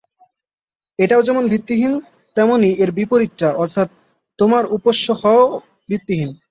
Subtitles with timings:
[0.99, 1.93] এটাও যেমন ভিত্তিহীন,
[2.37, 3.87] তেমনি এর বিপরীতটা অর্থাৎ
[4.39, 5.47] তোমার উপাস্য হওয়াও
[5.89, 6.31] ভিত্তিহীন।